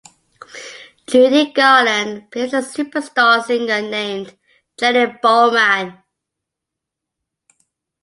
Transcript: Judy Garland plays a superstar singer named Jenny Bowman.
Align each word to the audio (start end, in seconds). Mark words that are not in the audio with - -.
Judy 1.05 1.51
Garland 1.53 2.31
plays 2.31 2.53
a 2.55 2.63
superstar 2.63 3.43
singer 3.43 3.83
named 3.83 4.35
Jenny 4.75 5.15
Bowman. 5.21 6.01